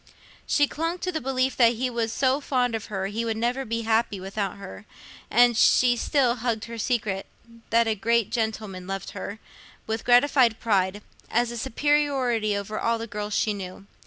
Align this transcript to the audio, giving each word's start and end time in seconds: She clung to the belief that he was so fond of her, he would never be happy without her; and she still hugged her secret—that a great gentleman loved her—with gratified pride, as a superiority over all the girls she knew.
She 0.47 0.65
clung 0.65 0.97
to 0.97 1.11
the 1.11 1.21
belief 1.21 1.55
that 1.57 1.73
he 1.75 1.87
was 1.87 2.11
so 2.11 2.41
fond 2.41 2.73
of 2.73 2.85
her, 2.85 3.05
he 3.05 3.23
would 3.23 3.37
never 3.37 3.65
be 3.65 3.83
happy 3.83 4.19
without 4.19 4.57
her; 4.57 4.87
and 5.29 5.55
she 5.55 5.95
still 5.95 6.37
hugged 6.37 6.65
her 6.65 6.79
secret—that 6.79 7.87
a 7.87 7.93
great 7.93 8.31
gentleman 8.31 8.87
loved 8.87 9.11
her—with 9.11 10.03
gratified 10.03 10.59
pride, 10.59 11.03
as 11.29 11.51
a 11.51 11.55
superiority 11.59 12.57
over 12.57 12.79
all 12.79 12.97
the 12.97 13.05
girls 13.05 13.35
she 13.35 13.53
knew. 13.53 13.85